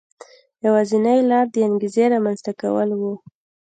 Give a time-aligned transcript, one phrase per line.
[0.65, 3.01] یوازینۍ لار د انګېزې رامنځته کول و.